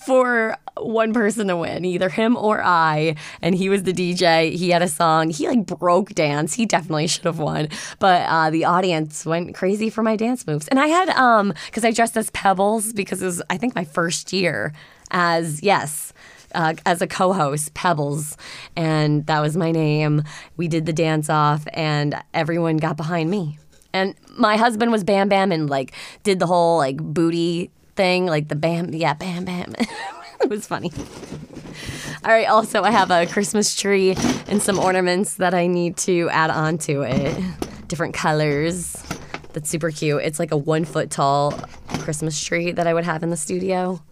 for 0.07 0.57
one 0.79 1.13
person 1.13 1.49
to 1.49 1.57
win, 1.57 1.85
either 1.85 2.09
him 2.09 2.37
or 2.37 2.63
I. 2.63 3.17
And 3.41 3.55
he 3.55 3.69
was 3.69 3.85
the 3.85 3.93
DJ. 3.93 4.55
He 4.55 4.71
had 4.71 4.83
a 4.83 4.89
song. 4.89 5.31
He 5.31 5.49
like 5.49 5.67
broke 5.67 6.15
dance. 6.15 6.55
He 6.55 6.67
definitely 6.67 7.07
should 7.07 7.25
have 7.25 7.39
won. 7.39 7.69
But 7.99 8.27
uh, 8.29 8.51
the 8.51 8.65
audience 8.65 9.25
went 9.25 9.55
crazy 9.55 9.91
for 9.91 10.03
my 10.03 10.17
dance 10.17 10.47
moves. 10.47 10.69
And 10.69 10.79
I 10.79 10.89
had 10.89 11.09
um 11.11 11.53
because 11.67 11.85
I 11.85 11.93
dressed 11.93 12.17
as 12.17 12.31
Pebbles 12.31 12.93
because 12.93 13.23
it 13.23 13.27
was 13.27 13.43
I 13.51 13.57
think 13.57 13.75
my 13.75 13.85
first 13.85 14.33
year 14.33 14.73
as 15.11 15.63
yes. 15.63 16.13
Uh, 16.55 16.75
as 16.87 17.03
a 17.03 17.07
co-host, 17.07 17.75
Pebbles, 17.75 18.37
and 18.77 19.27
that 19.27 19.41
was 19.41 19.57
my 19.57 19.73
name. 19.73 20.23
We 20.57 20.69
did 20.69 20.87
the 20.87 20.93
dance 20.93 21.29
off, 21.29 21.67
and 21.75 22.15
everyone 22.33 22.79
got 22.79 22.97
behind 22.97 23.29
me. 23.31 23.59
And 23.93 24.15
my 24.37 24.57
husband 24.57 24.93
was 24.93 25.05
Bam 25.05 25.29
Bam 25.29 25.53
and 25.53 25.69
like 25.69 25.93
did 26.23 26.39
the 26.39 26.47
whole 26.47 26.79
like 26.79 26.99
booty 26.99 27.71
thing, 27.97 28.27
like 28.27 28.49
the 28.49 28.57
bam, 28.57 28.93
yeah, 28.95 29.15
bam, 29.15 29.45
bam. 29.45 29.75
it 30.41 30.49
was 30.49 30.67
funny. 30.67 30.93
All 32.25 32.33
right, 32.33 32.49
also, 32.49 32.83
I 32.83 32.91
have 32.91 33.11
a 33.11 33.27
Christmas 33.27 33.75
tree 33.75 34.15
and 34.49 34.63
some 34.63 34.79
ornaments 34.79 35.35
that 35.35 35.55
I 35.55 35.67
need 35.67 35.97
to 35.99 36.29
add 36.31 36.51
on 36.51 36.79
to 36.79 37.03
it. 37.03 37.37
Different 37.89 38.15
colors. 38.15 39.03
That's 39.53 39.71
super 39.71 39.91
cute. 39.91 40.23
It's 40.23 40.39
like 40.39 40.53
a 40.53 40.57
one 40.57 40.85
foot 40.85 41.11
tall 41.11 41.53
Christmas 42.01 42.43
tree 42.43 42.73
that 42.73 42.87
I 42.87 42.95
would 42.95 43.05
have 43.05 43.23
in 43.23 43.31
the 43.31 43.37
studio. 43.37 44.03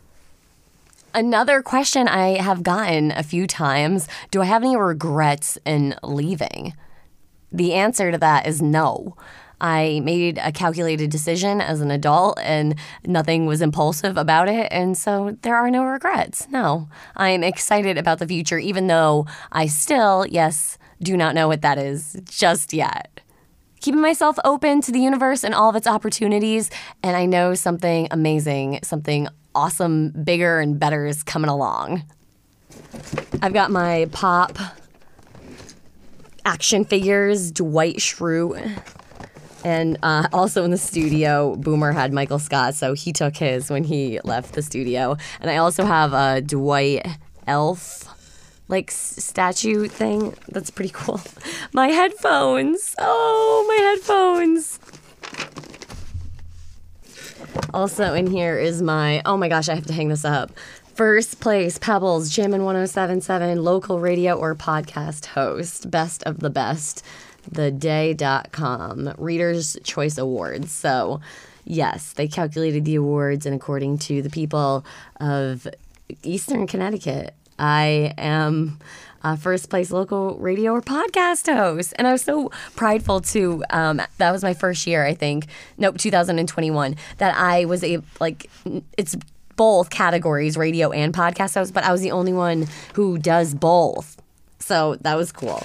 Another 1.12 1.62
question 1.62 2.08
I 2.08 2.40
have 2.40 2.62
gotten 2.64 3.12
a 3.12 3.22
few 3.22 3.46
times 3.46 4.08
Do 4.30 4.42
I 4.42 4.46
have 4.46 4.62
any 4.62 4.76
regrets 4.76 5.58
in 5.64 5.94
leaving? 6.02 6.74
The 7.52 7.74
answer 7.74 8.10
to 8.10 8.18
that 8.18 8.46
is 8.48 8.60
no. 8.60 9.16
I 9.60 10.00
made 10.02 10.38
a 10.38 10.52
calculated 10.52 11.10
decision 11.10 11.60
as 11.60 11.80
an 11.80 11.90
adult 11.90 12.38
and 12.42 12.74
nothing 13.06 13.46
was 13.46 13.62
impulsive 13.62 14.16
about 14.16 14.48
it. 14.48 14.68
And 14.70 14.96
so 14.96 15.36
there 15.42 15.56
are 15.56 15.70
no 15.70 15.84
regrets. 15.84 16.48
No, 16.50 16.88
I'm 17.16 17.42
excited 17.42 17.96
about 17.98 18.18
the 18.18 18.26
future, 18.26 18.58
even 18.58 18.86
though 18.86 19.26
I 19.52 19.66
still, 19.66 20.26
yes, 20.26 20.78
do 21.02 21.16
not 21.16 21.34
know 21.34 21.48
what 21.48 21.62
that 21.62 21.78
is 21.78 22.20
just 22.24 22.72
yet. 22.72 23.20
Keeping 23.80 24.00
myself 24.00 24.38
open 24.44 24.80
to 24.80 24.92
the 24.92 25.00
universe 25.00 25.44
and 25.44 25.54
all 25.54 25.68
of 25.68 25.76
its 25.76 25.86
opportunities. 25.86 26.70
And 27.02 27.16
I 27.16 27.26
know 27.26 27.54
something 27.54 28.08
amazing, 28.10 28.80
something 28.82 29.28
awesome, 29.54 30.10
bigger, 30.10 30.60
and 30.60 30.80
better 30.80 31.06
is 31.06 31.22
coming 31.22 31.50
along. 31.50 32.04
I've 33.42 33.52
got 33.52 33.70
my 33.70 34.08
pop 34.10 34.58
action 36.44 36.84
figures, 36.84 37.50
Dwight 37.52 37.96
Schrute. 37.96 38.82
And 39.64 39.98
uh, 40.02 40.28
also 40.32 40.62
in 40.64 40.70
the 40.70 40.78
studio, 40.78 41.56
Boomer 41.56 41.92
had 41.92 42.12
Michael 42.12 42.38
Scott, 42.38 42.74
so 42.74 42.92
he 42.92 43.12
took 43.12 43.36
his 43.36 43.70
when 43.70 43.82
he 43.82 44.20
left 44.22 44.52
the 44.52 44.62
studio. 44.62 45.16
And 45.40 45.50
I 45.50 45.56
also 45.56 45.84
have 45.84 46.12
a 46.12 46.42
Dwight 46.42 47.06
Elf 47.46 48.04
like 48.68 48.90
statue 48.90 49.88
thing. 49.88 50.34
That's 50.48 50.70
pretty 50.70 50.92
cool. 50.92 51.20
My 51.72 51.88
headphones. 51.88 52.94
Oh, 52.98 53.64
my 53.68 53.74
headphones. 53.74 54.78
Also 57.72 58.14
in 58.14 58.26
here 58.26 58.58
is 58.58 58.82
my 58.82 59.22
oh 59.26 59.36
my 59.36 59.48
gosh, 59.48 59.68
I 59.68 59.74
have 59.74 59.86
to 59.86 59.92
hang 59.92 60.08
this 60.08 60.24
up. 60.24 60.52
First 60.94 61.40
place, 61.40 61.76
Pebbles, 61.76 62.30
Jammin' 62.30 62.64
1077, 62.64 63.62
local 63.62 63.98
radio 63.98 64.34
or 64.34 64.54
podcast 64.54 65.26
host, 65.26 65.90
best 65.90 66.22
of 66.22 66.38
the 66.38 66.50
best 66.50 67.04
theday.com 67.50 69.14
Reader's 69.18 69.76
Choice 69.84 70.18
Awards. 70.18 70.72
So, 70.72 71.20
yes, 71.64 72.12
they 72.12 72.28
calculated 72.28 72.84
the 72.84 72.96
awards, 72.96 73.46
and 73.46 73.54
according 73.54 73.98
to 73.98 74.22
the 74.22 74.30
people 74.30 74.84
of 75.20 75.66
Eastern 76.22 76.66
Connecticut, 76.66 77.34
I 77.58 78.12
am 78.18 78.78
a 79.22 79.36
first 79.36 79.70
place 79.70 79.90
local 79.90 80.36
radio 80.36 80.72
or 80.72 80.82
podcast 80.82 81.52
host. 81.52 81.94
And 81.96 82.06
I 82.06 82.12
was 82.12 82.22
so 82.22 82.50
prideful 82.76 83.20
to, 83.22 83.64
um, 83.70 84.02
that 84.18 84.32
was 84.32 84.42
my 84.42 84.52
first 84.52 84.86
year, 84.86 85.04
I 85.04 85.14
think, 85.14 85.46
nope, 85.78 85.96
2021, 85.96 86.96
that 87.18 87.34
I 87.34 87.64
was 87.64 87.82
a, 87.82 88.00
like, 88.20 88.50
it's 88.98 89.16
both 89.56 89.88
categories, 89.88 90.56
radio 90.56 90.90
and 90.90 91.14
podcast 91.14 91.54
host, 91.54 91.72
but 91.72 91.84
I 91.84 91.92
was 91.92 92.02
the 92.02 92.10
only 92.10 92.32
one 92.32 92.66
who 92.94 93.16
does 93.18 93.54
both. 93.54 94.20
So 94.58 94.96
that 94.96 95.16
was 95.16 95.32
cool 95.32 95.62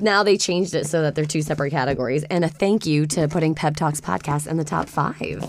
now 0.00 0.22
they 0.22 0.36
changed 0.36 0.74
it 0.74 0.86
so 0.86 1.02
that 1.02 1.14
they're 1.14 1.24
two 1.24 1.42
separate 1.42 1.70
categories. 1.70 2.24
And 2.24 2.44
a 2.44 2.48
thank 2.48 2.86
you 2.86 3.06
to 3.08 3.28
putting 3.28 3.54
Pep 3.54 3.76
Talks 3.76 4.00
podcast 4.00 4.46
in 4.46 4.56
the 4.56 4.64
top 4.64 4.88
five. 4.88 5.44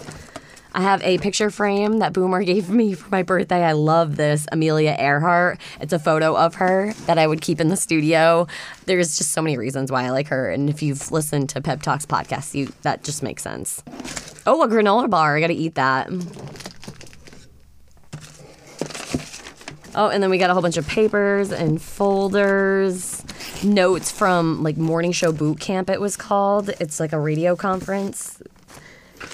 I 0.74 0.82
have 0.82 1.02
a 1.02 1.18
picture 1.18 1.50
frame 1.50 2.00
that 2.00 2.14
Boomer 2.14 2.44
gave 2.46 2.70
me 2.70 2.94
for 2.94 3.10
my 3.10 3.24
birthday. 3.24 3.64
I 3.64 3.72
love 3.72 4.16
this 4.16 4.46
Amelia 4.52 4.96
Earhart. 4.98 5.60
It's 5.82 5.92
a 5.92 6.00
photo 6.00 6.38
of 6.38 6.56
her 6.56 6.94
that 7.08 7.18
I 7.18 7.26
would 7.26 7.42
keep 7.42 7.60
in 7.60 7.70
the 7.70 7.76
studio. 7.76 8.48
There's 8.86 9.18
just 9.18 9.32
so 9.32 9.42
many 9.42 9.58
reasons 9.58 9.92
why 9.92 10.06
I 10.06 10.10
like 10.12 10.28
her, 10.28 10.52
and 10.52 10.70
if 10.70 10.84
you've 10.84 11.12
listened 11.12 11.50
to 11.50 11.62
Pep 11.62 11.82
Talks 11.82 12.06
podcast, 12.06 12.54
you 12.54 12.72
that 12.84 13.04
just 13.04 13.24
makes 13.24 13.42
sense. 13.42 13.82
Oh, 14.46 14.62
a 14.62 14.68
granola 14.68 15.10
bar! 15.10 15.36
I 15.36 15.40
got 15.40 15.48
to 15.48 15.54
eat 15.56 15.76
that. 15.76 16.10
Oh, 19.96 20.10
and 20.10 20.22
then 20.22 20.30
we 20.30 20.38
got 20.38 20.52
a 20.52 20.54
whole 20.54 20.62
bunch 20.62 20.78
of 20.78 20.88
papers 20.88 21.52
and 21.52 21.82
folders 21.82 23.24
notes 23.64 24.12
from 24.12 24.64
like 24.64 24.78
morning 24.78 25.12
show 25.12 25.32
boot 25.32 25.60
camp 25.60 25.90
it 25.90 26.02
was 26.02 26.18
called. 26.18 26.70
It's 26.80 27.00
like 27.00 27.14
a 27.14 27.20
radio 27.20 27.56
conference. 27.56 28.42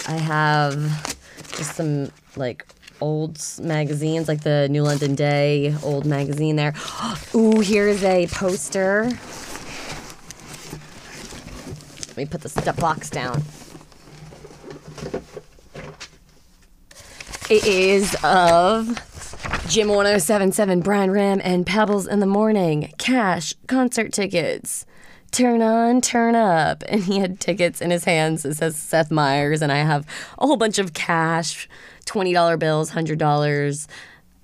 I 0.08 0.18
have 0.18 1.18
just 1.58 1.76
some 1.76 2.12
like 2.36 2.66
old 3.02 3.40
magazines 3.60 4.28
like 4.28 4.42
the 4.42 4.68
new 4.70 4.82
london 4.82 5.14
day 5.16 5.76
old 5.84 6.06
magazine 6.06 6.56
there. 6.56 6.74
Ooh 7.36 7.60
here's 7.60 8.04
a 8.04 8.28
poster. 8.28 9.12
Let 12.10 12.18
me 12.18 12.26
put 12.26 12.42
the 12.42 12.50
step 12.50 12.78
box 12.78 13.10
down. 13.10 13.44
It 17.50 17.66
is 17.66 18.16
of 18.24 19.13
Jim 19.70 19.88
1077, 19.88 20.82
Brian 20.82 21.10
Ram, 21.10 21.40
and 21.44 21.66
Pebbles 21.66 22.06
in 22.06 22.20
the 22.20 22.26
Morning, 22.26 22.94
cash, 22.98 23.54
concert 23.68 24.12
tickets. 24.12 24.86
Turn 25.32 25.62
on, 25.62 26.02
turn 26.02 26.36
up. 26.36 26.84
And 26.90 27.04
he 27.04 27.20
had 27.20 27.40
tickets 27.40 27.82
in 27.82 27.90
his 27.90 28.04
hands. 28.04 28.46
It 28.46 28.56
says 28.56 28.76
Seth 28.76 29.10
Meyers, 29.10 29.62
and 29.62 29.72
I 29.72 29.78
have 29.78 30.06
a 30.38 30.46
whole 30.46 30.58
bunch 30.58 30.80
of 30.80 30.94
cash 30.94 31.68
$20 32.06 32.60
bills, 32.60 32.92
$100, 32.92 33.88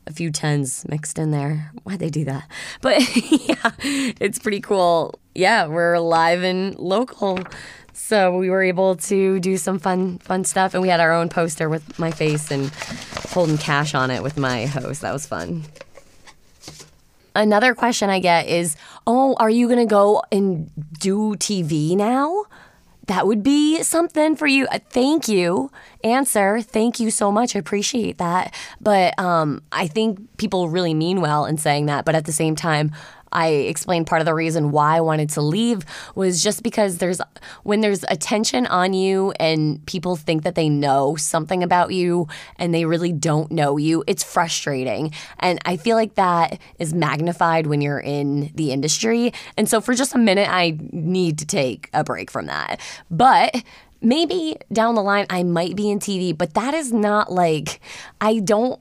a 0.08 0.14
few 0.14 0.32
tens 0.32 0.86
mixed 0.88 1.20
in 1.20 1.32
there. 1.32 1.72
Why'd 1.84 2.00
they 2.00 2.10
do 2.10 2.26
that? 2.26 2.50
But 2.82 3.00
yeah, 3.32 3.72
it's 3.82 4.40
pretty 4.40 4.62
cool. 4.62 5.20
Yeah, 5.36 5.68
we're 5.68 6.00
live 6.00 6.44
and 6.44 6.76
local. 6.80 7.40
So 8.02 8.36
we 8.36 8.50
were 8.50 8.64
able 8.64 8.96
to 8.96 9.40
do 9.40 9.56
some 9.58 9.78
fun, 9.78 10.18
fun 10.18 10.44
stuff, 10.44 10.74
and 10.74 10.82
we 10.82 10.90
had 10.90 11.00
our 11.00 11.14
own 11.14 11.30
poster 11.30 11.70
with 11.70 12.00
my 12.00 12.10
face 12.10 12.50
and 12.50 12.72
holding 13.30 13.60
cash 13.60 13.94
on 13.94 14.10
it 14.10 14.24
with 14.24 14.36
my 14.36 14.66
host. 14.66 15.02
That 15.02 15.14
was 15.14 15.28
fun. 15.28 15.66
Another 17.36 17.76
question 17.76 18.10
I 18.10 18.20
get 18.20 18.48
is, 18.48 18.76
"Oh, 19.06 19.36
are 19.38 19.50
you 19.50 19.70
gonna 19.70 19.86
go 19.86 20.24
and 20.32 20.72
do 21.00 21.36
TV 21.36 21.96
now?" 21.96 22.46
That 23.06 23.26
would 23.26 23.42
be 23.42 23.82
something 23.82 24.36
for 24.36 24.46
you. 24.46 24.68
Uh, 24.68 24.78
thank 24.90 25.28
you. 25.28 25.72
Answer. 26.04 26.62
Thank 26.62 27.00
you 27.00 27.10
so 27.10 27.32
much. 27.32 27.56
I 27.56 27.60
appreciate 27.60 28.20
that. 28.20 28.54
But 28.80 29.18
um, 29.20 29.64
I 29.72 29.88
think 29.88 30.38
people 30.38 30.70
really 30.70 30.94
mean 30.94 31.20
well 31.20 31.46
in 31.46 31.58
saying 31.58 31.88
that. 31.88 32.06
But 32.06 32.14
at 32.14 32.26
the 32.26 32.32
same 32.32 32.56
time, 32.56 32.92
I 33.32 33.48
explained 33.48 34.08
part 34.08 34.22
of 34.22 34.26
the 34.26 34.34
reason 34.34 34.72
why 34.72 34.98
I 34.98 35.02
wanted 35.02 35.30
to 35.32 35.42
leave 35.42 35.86
was 36.16 36.44
just 36.44 36.64
because 36.64 36.98
there's 36.98 37.22
when 37.64 37.82
there's 37.82 38.04
attention 38.10 38.66
on 38.68 38.94
you 38.94 39.32
and 39.40 39.86
people 39.86 40.16
think 40.16 40.44
that 40.44 40.56
they 40.56 40.70
know 40.70 41.16
something 41.16 41.64
about 41.64 41.94
you 41.94 42.28
and 42.58 42.74
they 42.74 42.86
really 42.86 43.12
don't 43.12 43.52
know 43.52 43.78
you, 43.78 44.04
it's 44.08 44.24
frustrating. 44.24 45.12
And 45.40 45.60
I 45.66 45.78
feel 45.78 45.96
like 45.96 46.16
that 46.16 46.60
is 46.80 46.94
magnified 46.94 47.68
when 47.68 47.82
you're 47.82 48.00
in 48.00 48.52
the 48.56 48.72
industry. 48.72 49.34
And 49.58 49.70
so 49.70 49.82
for 49.82 49.94
just 49.94 50.16
a 50.16 50.20
minute 50.20 50.50
I 50.50 50.78
need 50.92 51.40
to 51.40 51.46
take 51.46 51.90
a 51.94 52.04
break 52.04 52.32
from 52.32 52.48
that. 52.48 52.80
But 53.10 53.64
maybe 54.02 54.56
down 54.72 54.96
the 54.96 55.04
line 55.04 55.26
I 55.30 55.44
might 55.44 55.76
be 55.76 55.90
in 55.90 56.00
TV, 56.00 56.38
but 56.38 56.54
that 56.54 56.74
is 56.74 56.94
not 56.94 57.32
like 57.32 57.80
I 58.22 58.40
don't 58.40 58.80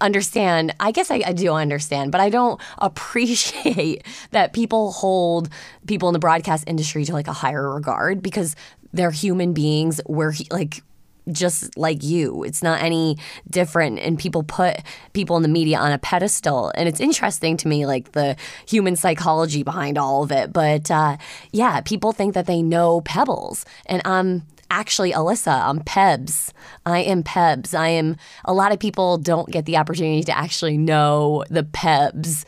understand. 0.00 0.74
I 0.80 0.92
guess 0.92 1.10
I, 1.10 1.22
I, 1.26 1.32
do 1.32 1.52
understand, 1.52 2.12
but 2.12 2.20
I 2.20 2.30
don't 2.30 2.60
appreciate 2.78 4.04
that 4.30 4.52
people 4.52 4.92
hold 4.92 5.48
people 5.86 6.08
in 6.08 6.12
the 6.12 6.18
broadcast 6.18 6.64
industry 6.66 7.04
to 7.04 7.12
like 7.12 7.28
a 7.28 7.32
higher 7.32 7.72
regard 7.72 8.22
because 8.22 8.56
they're 8.92 9.10
human 9.10 9.52
beings. 9.52 10.00
We're 10.06 10.34
like 10.50 10.82
just 11.30 11.76
like 11.76 12.02
you. 12.02 12.42
It's 12.44 12.62
not 12.62 12.82
any 12.82 13.18
different. 13.48 13.98
And 14.00 14.18
people 14.18 14.42
put 14.42 14.78
people 15.12 15.36
in 15.36 15.42
the 15.42 15.48
media 15.48 15.78
on 15.78 15.92
a 15.92 15.98
pedestal. 15.98 16.72
And 16.74 16.88
it's 16.88 17.00
interesting 17.00 17.56
to 17.58 17.68
me, 17.68 17.86
like 17.86 18.12
the 18.12 18.36
human 18.66 18.96
psychology 18.96 19.62
behind 19.62 19.98
all 19.98 20.22
of 20.22 20.32
it. 20.32 20.52
But 20.52 20.90
uh, 20.90 21.16
yeah, 21.52 21.80
people 21.82 22.12
think 22.12 22.34
that 22.34 22.46
they 22.46 22.62
know 22.62 23.00
Pebbles. 23.02 23.64
And 23.86 24.02
I'm 24.04 24.42
actually 24.70 25.12
Alyssa. 25.12 25.68
I'm 25.68 25.80
Pebs. 25.80 26.52
I 26.86 27.00
am 27.00 27.22
Pebs. 27.22 27.74
I 27.74 27.88
am, 27.88 28.16
a 28.44 28.54
lot 28.54 28.72
of 28.72 28.78
people 28.78 29.18
don't 29.18 29.50
get 29.50 29.66
the 29.66 29.76
opportunity 29.76 30.22
to 30.24 30.36
actually 30.36 30.78
know 30.78 31.44
the 31.50 31.64
Pebs 31.64 32.44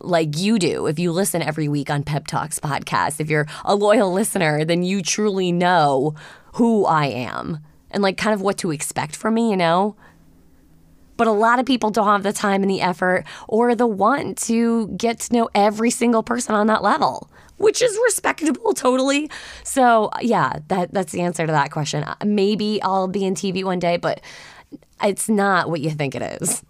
like 0.00 0.36
you 0.38 0.58
do 0.58 0.86
if 0.86 0.98
you 0.98 1.12
listen 1.12 1.42
every 1.42 1.68
week 1.68 1.90
on 1.90 2.02
Pep 2.02 2.26
Talks 2.26 2.58
podcast. 2.58 3.20
If 3.20 3.30
you're 3.30 3.46
a 3.64 3.74
loyal 3.74 4.12
listener, 4.12 4.64
then 4.64 4.82
you 4.82 5.02
truly 5.02 5.52
know 5.52 6.14
who 6.54 6.84
I 6.84 7.06
am 7.06 7.58
and 7.90 8.02
like 8.02 8.16
kind 8.16 8.34
of 8.34 8.40
what 8.40 8.58
to 8.58 8.70
expect 8.72 9.14
from 9.16 9.34
me, 9.34 9.50
you 9.50 9.56
know? 9.56 9.96
But 11.16 11.26
a 11.26 11.32
lot 11.32 11.58
of 11.58 11.66
people 11.66 11.90
don't 11.90 12.06
have 12.06 12.22
the 12.22 12.32
time 12.32 12.62
and 12.62 12.70
the 12.70 12.82
effort 12.82 13.24
or 13.48 13.74
the 13.74 13.86
want 13.86 14.36
to 14.42 14.88
get 14.88 15.20
to 15.20 15.32
know 15.32 15.48
every 15.54 15.90
single 15.90 16.22
person 16.22 16.54
on 16.54 16.66
that 16.66 16.82
level, 16.82 17.30
which 17.56 17.82
is 17.82 17.98
respectable 18.04 18.72
totally. 18.74 19.30
So, 19.64 20.10
yeah, 20.20 20.58
that 20.68 20.92
that's 20.92 21.12
the 21.12 21.22
answer 21.22 21.46
to 21.46 21.52
that 21.52 21.70
question. 21.70 22.04
Maybe 22.24 22.80
I'll 22.82 23.08
be 23.08 23.24
in 23.24 23.34
TV 23.34 23.64
one 23.64 23.78
day, 23.78 23.96
but 23.96 24.20
it's 25.02 25.28
not 25.28 25.70
what 25.70 25.80
you 25.80 25.90
think 25.90 26.14
it 26.14 26.22
is. 26.40 26.62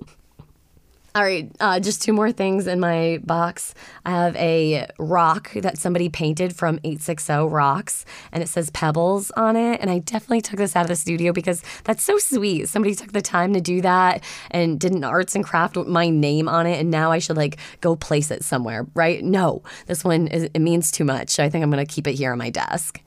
All 1.16 1.22
right, 1.22 1.50
uh, 1.60 1.80
just 1.80 2.02
two 2.02 2.12
more 2.12 2.30
things 2.30 2.66
in 2.66 2.78
my 2.78 3.20
box. 3.24 3.72
I 4.04 4.10
have 4.10 4.36
a 4.36 4.86
rock 4.98 5.50
that 5.54 5.78
somebody 5.78 6.10
painted 6.10 6.54
from 6.54 6.78
860 6.84 7.32
Rocks, 7.48 8.04
and 8.32 8.42
it 8.42 8.50
says 8.50 8.68
Pebbles 8.68 9.30
on 9.30 9.56
it. 9.56 9.80
And 9.80 9.88
I 9.88 10.00
definitely 10.00 10.42
took 10.42 10.58
this 10.58 10.76
out 10.76 10.82
of 10.82 10.88
the 10.88 10.94
studio 10.94 11.32
because 11.32 11.62
that's 11.84 12.02
so 12.02 12.18
sweet. 12.18 12.68
Somebody 12.68 12.94
took 12.94 13.12
the 13.12 13.22
time 13.22 13.54
to 13.54 13.62
do 13.62 13.80
that 13.80 14.22
and 14.50 14.78
did 14.78 14.92
an 14.92 15.04
arts 15.04 15.34
and 15.34 15.42
craft 15.42 15.78
with 15.78 15.88
my 15.88 16.10
name 16.10 16.50
on 16.50 16.66
it, 16.66 16.78
and 16.78 16.90
now 16.90 17.10
I 17.10 17.18
should 17.18 17.38
like 17.38 17.56
go 17.80 17.96
place 17.96 18.30
it 18.30 18.44
somewhere, 18.44 18.86
right? 18.92 19.24
No, 19.24 19.62
this 19.86 20.04
one 20.04 20.26
is, 20.26 20.50
it 20.52 20.58
means 20.58 20.90
too 20.90 21.06
much. 21.06 21.38
I 21.38 21.48
think 21.48 21.62
I'm 21.62 21.70
gonna 21.70 21.86
keep 21.86 22.06
it 22.06 22.12
here 22.12 22.32
on 22.32 22.38
my 22.38 22.50
desk. 22.50 23.00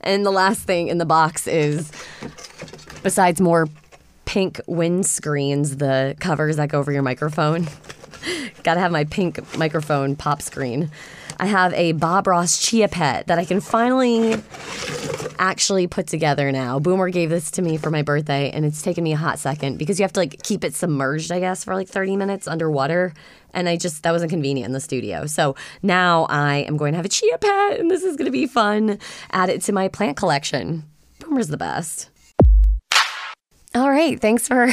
And 0.00 0.24
the 0.24 0.30
last 0.30 0.62
thing 0.62 0.88
in 0.88 0.96
the 0.96 1.04
box 1.04 1.46
is, 1.46 1.92
besides 3.02 3.38
more 3.38 3.68
pink 4.24 4.60
windscreens, 4.66 5.78
the 5.78 6.16
covers 6.20 6.56
that 6.56 6.68
go 6.68 6.78
over 6.78 6.92
your 6.92 7.02
microphone. 7.02 7.68
Gotta 8.62 8.80
have 8.80 8.92
my 8.92 9.04
pink 9.04 9.56
microphone 9.56 10.16
pop 10.16 10.40
screen. 10.40 10.90
I 11.38 11.46
have 11.46 11.72
a 11.74 11.92
Bob 11.92 12.26
Ross 12.26 12.58
Chia 12.58 12.88
Pet 12.88 13.26
that 13.26 13.38
I 13.38 13.44
can 13.44 13.60
finally 13.60 14.36
actually 15.38 15.86
put 15.86 16.06
together 16.06 16.52
now. 16.52 16.78
Boomer 16.78 17.10
gave 17.10 17.28
this 17.30 17.50
to 17.52 17.62
me 17.62 17.76
for 17.76 17.90
my 17.90 18.02
birthday, 18.02 18.50
and 18.50 18.64
it's 18.64 18.82
taken 18.82 19.02
me 19.02 19.12
a 19.12 19.16
hot 19.16 19.38
second 19.38 19.78
because 19.78 19.98
you 19.98 20.04
have 20.04 20.12
to 20.12 20.20
like 20.20 20.42
keep 20.42 20.64
it 20.64 20.74
submerged, 20.74 21.32
I 21.32 21.40
guess, 21.40 21.64
for 21.64 21.74
like 21.74 21.88
30 21.88 22.16
minutes 22.16 22.46
underwater. 22.46 23.12
And 23.52 23.68
I 23.68 23.76
just, 23.76 24.02
that 24.02 24.12
wasn't 24.12 24.30
convenient 24.30 24.66
in 24.66 24.72
the 24.72 24.80
studio. 24.80 25.26
So 25.26 25.54
now 25.82 26.24
I 26.24 26.58
am 26.58 26.76
going 26.76 26.92
to 26.92 26.96
have 26.96 27.06
a 27.06 27.10
Chia 27.10 27.38
Pet, 27.38 27.80
and 27.80 27.90
this 27.90 28.02
is 28.02 28.16
to 28.16 28.30
be 28.30 28.46
fun. 28.46 28.98
Add 29.32 29.48
it 29.48 29.62
to 29.62 29.72
my 29.72 29.88
plant 29.88 30.16
collection. 30.16 30.84
Boomer's 31.20 31.48
the 31.48 31.56
best. 31.56 32.10
All 33.74 33.90
right. 33.90 34.20
Thanks 34.20 34.46
for 34.46 34.68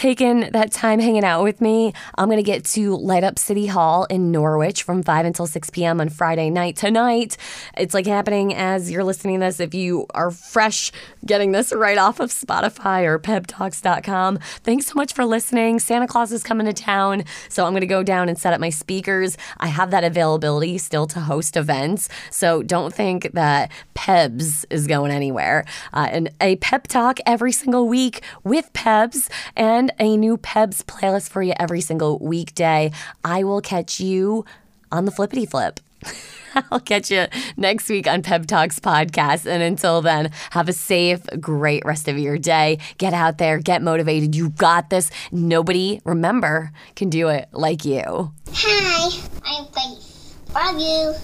taking 0.00 0.48
that 0.52 0.72
time 0.72 0.98
hanging 0.98 1.24
out 1.24 1.42
with 1.42 1.60
me. 1.60 1.92
I'm 2.16 2.30
going 2.30 2.38
to 2.38 2.42
get 2.42 2.64
to 2.64 2.96
Light 2.96 3.22
Up 3.22 3.38
City 3.38 3.66
Hall 3.66 4.04
in 4.04 4.30
Norwich 4.32 4.82
from 4.82 5.02
5 5.02 5.26
until 5.26 5.46
6 5.46 5.68
p.m. 5.68 6.00
on 6.00 6.08
Friday 6.08 6.48
night. 6.48 6.76
Tonight, 6.76 7.36
it's 7.76 7.92
like 7.92 8.06
happening 8.06 8.54
as 8.54 8.90
you're 8.90 9.04
listening 9.04 9.40
to 9.40 9.44
this. 9.44 9.60
If 9.60 9.74
you 9.74 10.06
are 10.14 10.30
fresh 10.30 10.90
getting 11.26 11.52
this 11.52 11.70
right 11.70 11.98
off 11.98 12.18
of 12.18 12.30
Spotify 12.30 13.04
or 13.04 13.18
peptalks.com, 13.18 14.38
thanks 14.64 14.86
so 14.86 14.94
much 14.94 15.12
for 15.12 15.26
listening. 15.26 15.78
Santa 15.78 16.06
Claus 16.06 16.32
is 16.32 16.42
coming 16.42 16.66
to 16.66 16.72
town. 16.72 17.24
So 17.50 17.66
I'm 17.66 17.72
going 17.72 17.82
to 17.82 17.86
go 17.86 18.02
down 18.02 18.30
and 18.30 18.38
set 18.38 18.54
up 18.54 18.60
my 18.60 18.70
speakers. 18.70 19.36
I 19.58 19.66
have 19.66 19.90
that 19.90 20.02
availability 20.02 20.78
still 20.78 21.08
to 21.08 21.20
host 21.20 21.58
events. 21.58 22.08
So 22.30 22.62
don't 22.62 22.94
think 22.94 23.32
that 23.32 23.70
Pebs 23.94 24.64
is 24.70 24.86
going 24.86 25.10
anywhere. 25.10 25.66
Uh, 25.92 26.08
and 26.10 26.30
a 26.40 26.56
pep 26.56 26.86
talk 26.86 27.18
every 27.26 27.52
single 27.52 27.86
week 27.86 28.22
with 28.44 28.72
Pebs 28.72 29.28
and 29.56 29.89
a 29.98 30.16
new 30.16 30.36
Pebs 30.36 30.82
playlist 30.84 31.30
for 31.30 31.42
you 31.42 31.52
every 31.58 31.80
single 31.80 32.18
weekday. 32.18 32.92
I 33.24 33.44
will 33.44 33.60
catch 33.60 34.00
you 34.00 34.44
on 34.92 35.04
the 35.04 35.10
flippity 35.10 35.46
flip. 35.46 35.80
I'll 36.70 36.80
catch 36.80 37.10
you 37.10 37.26
next 37.56 37.88
week 37.88 38.06
on 38.06 38.22
Pep 38.22 38.46
Talks 38.46 38.78
podcast. 38.80 39.46
And 39.46 39.62
until 39.62 40.02
then, 40.02 40.30
have 40.50 40.68
a 40.68 40.72
safe, 40.72 41.24
great 41.40 41.84
rest 41.84 42.08
of 42.08 42.18
your 42.18 42.38
day. 42.38 42.78
Get 42.98 43.14
out 43.14 43.38
there, 43.38 43.58
get 43.58 43.82
motivated. 43.82 44.34
You 44.34 44.50
got 44.50 44.90
this. 44.90 45.10
Nobody, 45.30 46.00
remember, 46.04 46.72
can 46.96 47.10
do 47.10 47.28
it 47.28 47.48
like 47.52 47.84
you. 47.84 48.32
Hi, 48.52 49.20
I'm 49.44 49.66
Faith. 49.66 50.54
Love 50.54 50.80
you. 50.80 51.14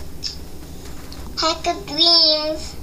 Happy 1.41 1.87
dreams. 1.87 2.77